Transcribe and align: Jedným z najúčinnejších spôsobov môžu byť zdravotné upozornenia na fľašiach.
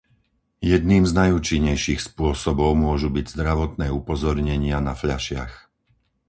Jedným 0.71 1.03
z 1.07 1.13
najúčinnejších 1.21 2.01
spôsobov 2.09 2.71
môžu 2.85 3.09
byť 3.17 3.25
zdravotné 3.37 3.87
upozornenia 3.99 4.77
na 4.87 4.93
fľašiach. 5.01 5.53